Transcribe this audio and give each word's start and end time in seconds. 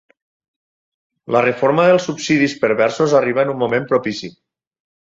La 1.35 1.43
reforma 1.43 1.87
dels 1.91 2.09
subsidis 2.11 2.57
perversos 2.65 3.17
arriba 3.23 3.47
en 3.49 3.55
un 3.57 3.63
moment 3.65 3.89
propici. 3.95 4.35